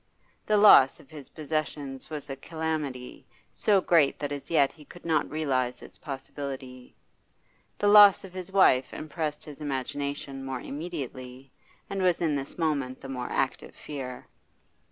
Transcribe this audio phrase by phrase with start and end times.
[0.47, 5.05] The loss of his possessions was a calamity so great that as yet he could
[5.05, 6.95] not realise its possibility;
[7.77, 11.51] the loss of his wife impressed his imagination more immediately,
[11.87, 14.25] and was in this moment the more active fear.